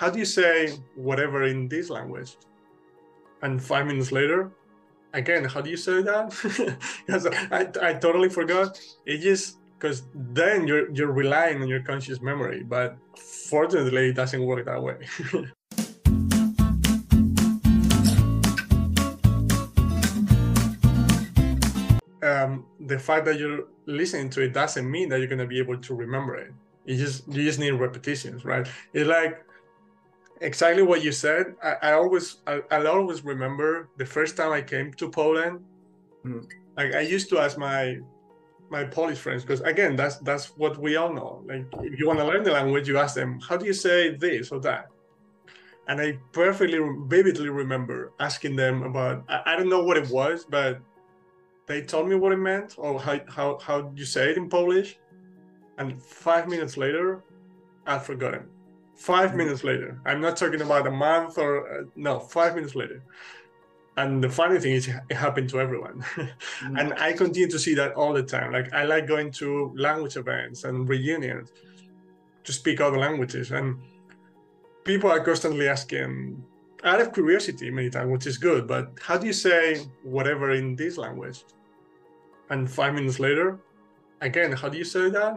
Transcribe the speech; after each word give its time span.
how 0.00 0.08
do 0.08 0.18
you 0.18 0.24
say 0.24 0.78
whatever 0.94 1.42
in 1.42 1.68
this 1.68 1.90
language? 1.90 2.38
And 3.42 3.62
five 3.62 3.86
minutes 3.86 4.10
later, 4.10 4.50
again, 5.12 5.44
how 5.44 5.60
do 5.60 5.68
you 5.68 5.76
say 5.76 6.00
that? 6.00 6.30
because 7.06 7.26
I, 7.26 7.68
I 7.82 7.92
totally 7.92 8.30
forgot. 8.30 8.80
It 9.04 9.18
just 9.18 9.58
because 9.78 10.04
then 10.14 10.66
you're 10.66 10.90
you're 10.92 11.12
relying 11.12 11.60
on 11.60 11.68
your 11.68 11.82
conscious 11.82 12.22
memory, 12.22 12.62
but 12.62 12.96
fortunately, 13.14 14.08
it 14.08 14.14
doesn't 14.14 14.42
work 14.42 14.64
that 14.64 14.82
way. 14.82 14.96
um, 22.26 22.64
the 22.86 22.98
fact 22.98 23.26
that 23.26 23.38
you're 23.38 23.64
listening 23.84 24.30
to 24.30 24.40
it 24.40 24.54
doesn't 24.54 24.90
mean 24.90 25.10
that 25.10 25.18
you're 25.18 25.28
going 25.28 25.46
to 25.46 25.46
be 25.46 25.58
able 25.58 25.76
to 25.76 25.94
remember 25.94 26.36
it. 26.36 26.54
You 26.86 26.96
just 26.96 27.28
you 27.28 27.44
just 27.44 27.58
need 27.58 27.72
repetitions, 27.72 28.46
right? 28.46 28.66
It's 28.94 29.06
like 29.06 29.44
exactly 30.40 30.82
what 30.82 31.02
you 31.02 31.12
said. 31.12 31.54
I, 31.62 31.76
I 31.82 31.92
always 31.92 32.38
I, 32.46 32.62
I 32.70 32.84
always 32.86 33.24
remember 33.24 33.88
the 33.96 34.06
first 34.06 34.36
time 34.36 34.52
I 34.52 34.62
came 34.62 34.92
to 34.94 35.08
Poland. 35.08 35.60
Mm. 36.24 36.46
Like 36.76 36.94
I 36.94 37.00
used 37.00 37.28
to 37.30 37.38
ask 37.38 37.58
my 37.58 37.98
my 38.70 38.84
Polish 38.84 39.18
friends 39.18 39.42
because 39.42 39.60
again 39.62 39.96
that's 39.96 40.16
that's 40.18 40.46
what 40.56 40.78
we 40.78 40.96
all 40.96 41.12
know. 41.12 41.42
Like 41.46 41.66
if 41.82 41.98
you 41.98 42.06
want 42.06 42.18
to 42.18 42.24
learn 42.24 42.42
the 42.42 42.52
language, 42.52 42.88
you 42.88 42.98
ask 42.98 43.14
them 43.14 43.40
how 43.40 43.56
do 43.56 43.66
you 43.66 43.74
say 43.74 44.16
this 44.16 44.50
or 44.50 44.60
that. 44.60 44.88
And 45.88 46.00
I 46.00 46.18
perfectly 46.32 46.78
vividly 47.06 47.48
remember 47.48 48.12
asking 48.20 48.56
them 48.56 48.82
about 48.82 49.24
I, 49.28 49.42
I 49.46 49.56
don't 49.56 49.68
know 49.68 49.84
what 49.84 49.96
it 49.96 50.08
was, 50.08 50.46
but 50.48 50.80
they 51.66 51.82
told 51.82 52.08
me 52.08 52.16
what 52.16 52.32
it 52.32 52.38
meant 52.38 52.74
or 52.78 53.00
how 53.00 53.20
how 53.28 53.58
how 53.58 53.92
you 53.94 54.04
say 54.04 54.30
it 54.30 54.36
in 54.36 54.48
Polish. 54.48 54.98
And 55.78 56.02
five 56.02 56.46
minutes 56.48 56.76
later, 56.76 57.24
I'd 57.86 58.02
forgotten. 58.02 58.46
5 59.00 59.28
mm-hmm. 59.28 59.38
minutes 59.38 59.64
later, 59.64 59.98
I'm 60.04 60.20
not 60.20 60.36
talking 60.36 60.60
about 60.60 60.86
a 60.86 60.90
month 60.90 61.38
or 61.38 61.80
uh, 61.80 61.84
no, 61.96 62.20
five 62.20 62.54
minutes 62.54 62.74
later. 62.74 63.02
And 63.96 64.22
the 64.22 64.28
funny 64.28 64.58
thing 64.60 64.72
is, 64.72 64.88
it 64.88 65.16
happened 65.16 65.48
to 65.50 65.60
everyone. 65.60 66.02
mm-hmm. 66.02 66.76
And 66.78 66.92
I 66.94 67.12
continue 67.14 67.48
to 67.48 67.58
see 67.58 67.74
that 67.74 67.94
all 67.94 68.12
the 68.12 68.22
time. 68.22 68.52
Like, 68.52 68.72
I 68.74 68.84
like 68.84 69.06
going 69.06 69.32
to 69.32 69.72
language 69.74 70.16
events 70.16 70.64
and 70.64 70.86
reunions 70.86 71.50
to 72.44 72.52
speak 72.52 72.80
other 72.80 72.98
languages. 72.98 73.52
And 73.52 73.78
people 74.84 75.10
are 75.10 75.20
constantly 75.20 75.66
asking, 75.66 76.44
out 76.84 77.00
of 77.00 77.12
curiosity 77.12 77.70
many 77.70 77.90
times, 77.90 78.10
which 78.10 78.26
is 78.26 78.36
good, 78.38 78.66
but 78.66 78.92
how 79.00 79.16
do 79.16 79.26
you 79.26 79.32
say 79.32 79.86
whatever 80.02 80.52
in 80.52 80.76
this 80.76 80.98
language? 80.98 81.44
And 82.50 82.70
five 82.70 82.94
minutes 82.94 83.18
later, 83.18 83.58
again, 84.20 84.52
how 84.52 84.68
do 84.68 84.76
you 84.76 84.84
say 84.84 85.08
that? 85.10 85.32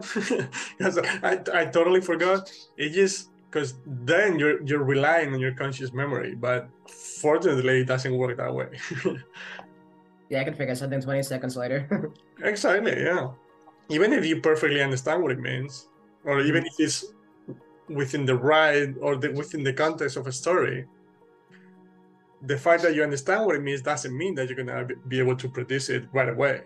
because 0.78 0.98
I, 1.22 1.40
I 1.60 1.64
totally 1.66 2.00
forgot. 2.00 2.50
It 2.76 2.90
just 2.90 3.30
because 3.54 3.74
then 3.86 4.36
you're 4.36 4.60
you're 4.66 4.82
relying 4.82 5.32
on 5.32 5.38
your 5.38 5.54
conscious 5.54 5.92
memory, 5.92 6.34
but 6.34 6.68
fortunately, 6.88 7.82
it 7.82 7.86
doesn't 7.86 8.16
work 8.18 8.36
that 8.36 8.52
way. 8.52 8.70
yeah, 10.28 10.40
I 10.40 10.44
can 10.44 10.54
figure 10.54 10.74
something 10.74 11.00
20 11.00 11.22
seconds 11.22 11.56
later. 11.56 12.10
exactly. 12.42 13.00
Yeah. 13.00 13.30
Even 13.90 14.12
if 14.12 14.26
you 14.26 14.40
perfectly 14.40 14.82
understand 14.82 15.22
what 15.22 15.30
it 15.30 15.38
means, 15.38 15.86
or 16.24 16.40
even 16.40 16.64
mm-hmm. 16.64 16.82
if 16.82 16.86
it's 16.86 17.04
within 17.88 18.24
the 18.24 18.34
right 18.34 18.92
or 19.00 19.14
the, 19.14 19.30
within 19.30 19.62
the 19.62 19.72
context 19.72 20.16
of 20.16 20.26
a 20.26 20.32
story, 20.32 20.86
the 22.42 22.58
fact 22.58 22.82
that 22.82 22.96
you 22.96 23.04
understand 23.04 23.46
what 23.46 23.54
it 23.54 23.62
means 23.62 23.82
doesn't 23.82 24.16
mean 24.16 24.34
that 24.34 24.48
you're 24.48 24.56
gonna 24.56 24.88
be 25.06 25.20
able 25.20 25.36
to 25.36 25.48
produce 25.48 25.90
it 25.90 26.08
right 26.12 26.28
away. 26.28 26.62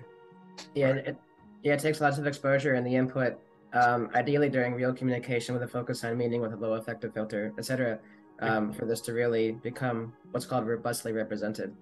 Yeah, 0.75 0.93
right? 0.93 1.09
It, 1.09 1.17
yeah, 1.65 1.75
it 1.75 1.81
takes 1.81 2.01
lots 2.01 2.17
of 2.17 2.27
exposure 2.27 2.75
and 2.75 2.87
the 2.87 2.95
input 2.95 3.39
um, 3.73 4.11
ideally 4.15 4.49
during 4.49 4.75
real 4.75 4.93
communication 4.93 5.55
with 5.55 5.63
a 5.63 5.69
focus 5.69 6.05
on 6.05 6.17
meaning 6.17 6.41
with 6.41 6.53
a 6.53 6.57
low 6.57 6.75
affective 6.75 7.13
filter, 7.15 7.53
etc., 7.59 7.99
um, 8.41 8.73
for 8.73 8.87
this 8.87 9.01
to 9.03 9.13
really 9.13 9.53
become 9.53 10.13
what's 10.31 10.47
called 10.47 10.67
robustly 10.67 11.13
represented. 11.13 11.75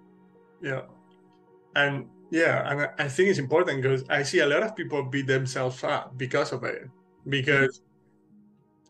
Yeah, 0.62 0.82
and 1.74 2.06
yeah, 2.30 2.70
and 2.70 2.88
I 2.98 3.08
think 3.08 3.28
it's 3.28 3.38
important 3.38 3.82
because 3.82 4.04
I 4.08 4.22
see 4.22 4.40
a 4.40 4.46
lot 4.46 4.62
of 4.62 4.74
people 4.74 5.02
beat 5.02 5.26
themselves 5.26 5.82
up 5.84 6.16
because 6.16 6.52
of 6.52 6.64
it, 6.64 6.88
because. 7.28 7.82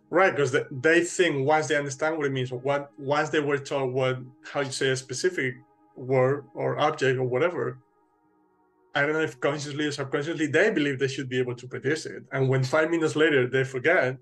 Right, 0.08 0.30
because 0.30 0.56
they 0.70 1.00
think 1.02 1.44
once 1.44 1.66
they 1.66 1.74
understand 1.74 2.16
what 2.16 2.26
it 2.26 2.32
means, 2.32 2.52
what 2.52 2.92
once 2.96 3.28
they 3.30 3.40
were 3.40 3.58
taught 3.58 3.90
what 3.90 4.18
how 4.44 4.60
you 4.60 4.70
say 4.70 4.90
a 4.90 4.96
specific 4.96 5.56
word 5.96 6.44
or 6.54 6.78
object 6.78 7.18
or 7.18 7.24
whatever, 7.24 7.78
I 8.96 9.02
don't 9.02 9.12
know 9.12 9.20
if 9.20 9.38
consciously 9.40 9.84
or 9.84 9.92
subconsciously, 9.92 10.46
they 10.46 10.70
believe 10.70 10.98
they 10.98 11.06
should 11.08 11.28
be 11.28 11.38
able 11.38 11.54
to 11.54 11.68
produce 11.68 12.06
it. 12.06 12.22
And 12.32 12.48
when 12.48 12.64
five 12.64 12.90
minutes 12.90 13.14
later 13.14 13.46
they 13.46 13.62
forget, 13.62 14.16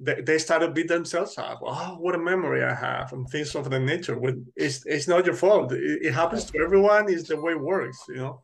they, 0.00 0.20
they 0.22 0.38
start 0.38 0.62
to 0.62 0.70
beat 0.70 0.88
themselves 0.88 1.38
up. 1.38 1.60
Oh, 1.62 1.96
what 2.00 2.16
a 2.16 2.18
memory 2.18 2.64
I 2.64 2.74
have, 2.74 3.12
and 3.12 3.28
things 3.28 3.54
of 3.54 3.70
that 3.70 3.80
nature. 3.80 4.18
When 4.18 4.46
it's 4.56 4.84
it's 4.84 5.06
not 5.06 5.26
your 5.26 5.36
fault. 5.36 5.70
It, 5.72 6.06
it 6.06 6.12
happens 6.12 6.44
to 6.46 6.58
everyone. 6.58 7.08
It's 7.08 7.28
the 7.28 7.40
way 7.40 7.52
it 7.52 7.60
works, 7.60 7.98
you 8.08 8.16
know. 8.16 8.42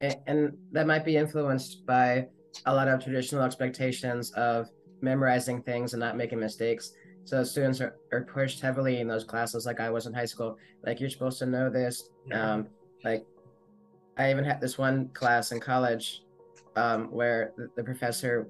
And, 0.00 0.56
that 0.72 0.86
might 0.86 1.04
be 1.04 1.16
influenced 1.16 1.86
by 1.86 2.26
a 2.66 2.74
lot 2.74 2.88
of 2.88 3.02
traditional 3.02 3.42
expectations 3.42 4.32
of 4.32 4.68
memorizing 5.00 5.62
things 5.62 5.92
and 5.92 6.00
not 6.00 6.16
making 6.16 6.40
mistakes. 6.40 6.92
So 7.24 7.44
students 7.44 7.80
are, 7.80 7.96
are 8.12 8.22
pushed 8.22 8.60
heavily 8.60 9.00
in 9.00 9.06
those 9.06 9.24
classes, 9.24 9.66
like 9.66 9.80
I 9.80 9.90
was 9.90 10.06
in 10.06 10.14
high 10.14 10.24
school. 10.24 10.56
Like 10.84 10.98
you're 10.98 11.10
supposed 11.10 11.38
to 11.40 11.46
know 11.46 11.68
this. 11.68 12.10
Yeah. 12.26 12.54
Um, 12.54 12.68
like 13.04 13.24
I 14.18 14.30
even 14.30 14.44
had 14.44 14.60
this 14.60 14.76
one 14.76 15.08
class 15.14 15.52
in 15.52 15.60
college 15.60 16.22
um, 16.76 17.06
where 17.06 17.52
the, 17.56 17.70
the, 17.76 17.84
professor 17.84 18.48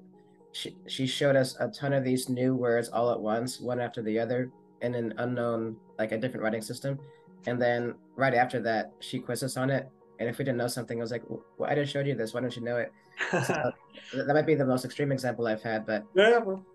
she, 0.51 0.75
she 0.87 1.05
showed 1.05 1.35
us 1.35 1.55
a 1.59 1.67
ton 1.67 1.93
of 1.93 2.03
these 2.03 2.27
new 2.27 2.55
words 2.55 2.89
all 2.89 3.11
at 3.11 3.19
once, 3.19 3.59
one 3.59 3.79
after 3.79 4.01
the 4.01 4.17
other, 4.19 4.51
in 4.81 4.95
an 4.95 5.13
unknown 5.17 5.75
like 5.99 6.11
a 6.11 6.17
different 6.17 6.43
writing 6.43 6.61
system. 6.61 6.99
And 7.45 7.61
then 7.61 7.93
right 8.15 8.33
after 8.33 8.59
that, 8.61 8.91
she 8.99 9.19
quizzed 9.19 9.43
us 9.43 9.57
on 9.57 9.69
it. 9.69 9.89
And 10.19 10.27
if 10.27 10.37
we 10.37 10.45
didn't 10.45 10.57
know 10.57 10.67
something, 10.67 10.99
I 10.99 11.01
was 11.01 11.11
like, 11.11 11.23
well, 11.29 11.69
I 11.69 11.75
just 11.75 11.93
showed 11.93 12.07
you 12.07 12.15
this. 12.15 12.33
Why 12.33 12.41
don't 12.41 12.55
you 12.55 12.63
know 12.63 12.77
it? 12.77 12.91
so, 13.31 13.71
that 14.25 14.33
might 14.33 14.45
be 14.45 14.55
the 14.55 14.65
most 14.65 14.85
extreme 14.85 15.11
example 15.11 15.47
I've 15.47 15.61
had, 15.61 15.85
but 15.85 16.03
yeah, 16.15 16.39
well. 16.39 16.65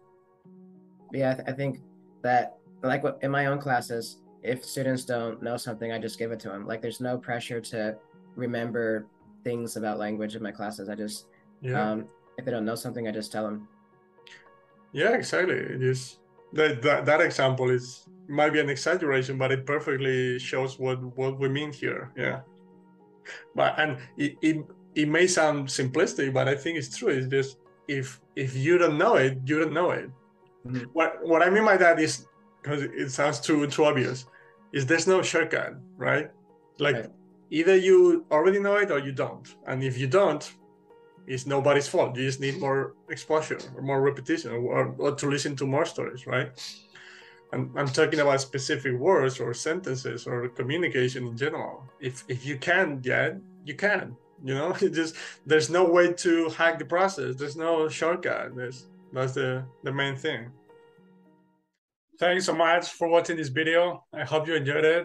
yeah, 1.13 1.33
I, 1.33 1.35
th- 1.35 1.49
I 1.49 1.53
think 1.53 1.81
that 2.23 2.59
like 2.83 3.03
what 3.03 3.19
in 3.23 3.31
my 3.31 3.47
own 3.47 3.59
classes, 3.59 4.19
if 4.43 4.65
students 4.65 5.05
don't 5.05 5.43
know 5.43 5.57
something, 5.57 5.93
I 5.93 5.99
just 5.99 6.19
give 6.19 6.33
it 6.33 6.41
to 6.41 6.49
them. 6.49 6.67
Like 6.67 6.81
there's 6.81 7.01
no 7.01 7.19
pressure 7.19 7.61
to 7.61 7.97
remember 8.37 9.07
things 9.45 9.77
about 9.77 9.99
language 9.99 10.35
in 10.35 10.43
my 10.43 10.51
classes. 10.51 10.89
I 10.89 10.95
just, 10.95 11.27
yeah. 11.61 11.81
um, 11.81 12.07
if 12.39 12.45
they 12.45 12.51
don't 12.51 12.65
know 12.65 12.75
something, 12.75 13.07
I 13.07 13.13
just 13.13 13.31
tell 13.31 13.45
them. 13.45 13.69
Yeah, 14.93 15.11
exactly. 15.11 15.57
It 15.57 15.83
is 15.83 16.19
that 16.53 16.83
that, 16.83 17.05
that 17.05 17.21
example 17.21 17.71
is 17.71 18.07
might 18.29 18.53
be 18.53 18.61
an 18.61 18.71
exaggeration, 18.71 19.37
but 19.39 19.53
it 19.53 19.67
perfectly 19.67 20.39
shows 20.39 20.79
what 20.79 21.03
what 21.17 21.39
we 21.39 21.49
mean 21.49 21.73
here. 21.73 22.13
Yeah, 22.17 22.41
but 23.55 23.79
and 23.79 23.99
it 24.17 24.37
it, 24.41 24.65
it 24.95 25.09
may 25.09 25.27
sound 25.27 25.69
simplistic, 25.69 26.33
but 26.33 26.49
I 26.49 26.55
think 26.55 26.79
it's 26.79 26.97
true. 26.97 27.09
It's 27.09 27.27
just 27.27 27.59
if 27.89 28.21
if 28.37 28.57
you 28.57 28.79
don't 28.79 28.97
know 28.97 29.17
it, 29.17 29.39
you 29.45 29.59
don't 29.59 29.73
know 29.73 29.91
it. 29.91 30.09
Mm-hmm. 30.65 30.85
What 30.93 31.19
what 31.27 31.43
I 31.43 31.51
mean 31.51 31.65
by 31.65 31.77
that 31.77 31.99
is 31.99 32.27
because 32.63 32.83
it 32.83 33.11
sounds 33.11 33.41
too 33.41 33.67
too 33.67 33.85
obvious. 33.85 34.27
Is 34.73 34.87
there's 34.87 35.07
no 35.07 35.23
shortcut, 35.23 35.75
right? 35.97 36.31
Like. 36.79 36.95
Right 36.95 37.11
either 37.55 37.77
you 37.77 38.27
already 38.33 38.59
know 38.59 38.77
it 38.77 38.91
or 38.91 38.99
you 38.99 39.13
don't. 39.13 39.47
And 39.69 39.83
if 39.85 39.97
you 39.97 40.09
don't, 40.09 40.43
it's 41.27 41.47
nobody's 41.47 41.87
fault. 41.87 42.17
You 42.17 42.27
just 42.27 42.41
need 42.41 42.59
more 42.59 42.95
exposure 43.09 43.61
or 43.77 43.83
more 43.83 44.03
repetition 44.03 44.51
or, 44.51 44.95
or 44.99 45.15
to 45.15 45.27
listen 45.31 45.55
to 45.57 45.67
more 45.67 45.87
stories, 45.87 46.27
right? 46.27 46.51
And 47.53 47.71
I'm 47.79 47.87
talking 47.87 48.19
about 48.19 48.41
specific 48.41 48.95
words 48.99 49.39
or 49.39 49.55
sentences 49.55 50.27
or 50.27 50.49
communication 50.49 51.29
in 51.29 51.37
general. 51.37 51.85
If 52.01 52.25
if 52.29 52.45
you 52.45 52.57
can 52.59 53.01
yet, 53.05 53.37
you 53.65 53.75
can. 53.75 54.17
You 54.43 54.55
know, 54.55 54.71
it 54.81 54.93
just 55.01 55.15
there's 55.47 55.71
no 55.71 55.85
way 55.85 56.13
to 56.25 56.49
hack 56.59 56.79
the 56.81 56.85
process. 56.85 57.37
There's 57.37 57.57
no 57.57 57.89
shortcut. 57.89 58.57
There's, 58.57 58.89
that's 59.13 59.35
the 59.35 59.65
the 59.85 59.93
main 59.93 60.17
thing. 60.17 60.51
Thanks 62.19 62.47
so 62.47 62.55
much 62.55 62.85
for 62.99 63.07
watching 63.09 63.37
this 63.37 63.53
video. 63.61 64.05
I 64.13 64.25
hope 64.25 64.49
you 64.49 64.55
enjoyed 64.57 64.85
it. 64.85 65.05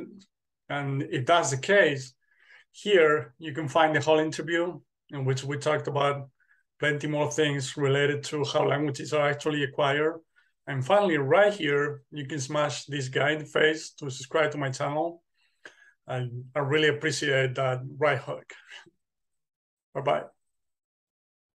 And 0.69 1.03
if 1.17 1.25
that's 1.25 1.51
the 1.51 1.57
case, 1.57 2.13
here, 2.71 3.33
you 3.37 3.53
can 3.53 3.67
find 3.67 3.95
the 3.95 4.01
whole 4.01 4.19
interview 4.19 4.79
in 5.11 5.25
which 5.25 5.43
we 5.43 5.57
talked 5.57 5.87
about 5.87 6.29
plenty 6.79 7.07
more 7.07 7.31
things 7.31 7.75
related 7.77 8.23
to 8.23 8.43
how 8.45 8.67
languages 8.67 9.13
are 9.13 9.29
actually 9.29 9.63
acquired. 9.63 10.19
And 10.67 10.85
finally, 10.85 11.17
right 11.17 11.53
here, 11.53 12.03
you 12.11 12.25
can 12.25 12.39
smash 12.39 12.85
this 12.85 13.09
guy 13.09 13.31
in 13.31 13.39
the 13.39 13.45
face 13.45 13.91
to 13.99 14.09
subscribe 14.09 14.51
to 14.51 14.57
my 14.57 14.69
channel. 14.69 15.23
And 16.07 16.45
I 16.55 16.59
really 16.59 16.89
appreciate 16.89 17.55
that 17.55 17.81
right 17.97 18.19
hook. 18.19 18.53
Bye-bye. 19.93 20.38